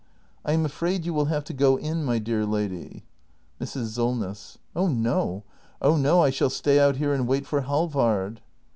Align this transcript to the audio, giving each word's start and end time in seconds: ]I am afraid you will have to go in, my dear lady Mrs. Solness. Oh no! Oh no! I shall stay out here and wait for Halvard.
]I 0.45 0.53
am 0.53 0.65
afraid 0.65 1.05
you 1.05 1.13
will 1.13 1.25
have 1.25 1.43
to 1.43 1.53
go 1.53 1.75
in, 1.77 2.03
my 2.03 2.17
dear 2.17 2.43
lady 2.43 3.03
Mrs. 3.61 3.89
Solness. 3.89 4.57
Oh 4.75 4.87
no! 4.87 5.43
Oh 5.79 5.95
no! 5.95 6.23
I 6.23 6.31
shall 6.31 6.49
stay 6.49 6.79
out 6.79 6.95
here 6.95 7.13
and 7.13 7.27
wait 7.27 7.45
for 7.45 7.61
Halvard. 7.61 8.41